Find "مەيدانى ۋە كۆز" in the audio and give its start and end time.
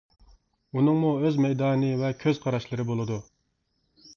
1.45-2.41